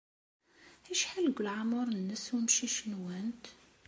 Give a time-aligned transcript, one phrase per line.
[0.91, 3.45] Acḥal deg leɛmeṛ-nnes umcic-nwent?